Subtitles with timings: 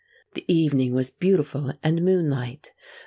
[0.33, 2.71] The evening was beautiful and moonlight.